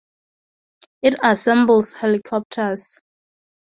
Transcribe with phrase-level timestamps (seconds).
[1.03, 2.99] It assembles helicopters.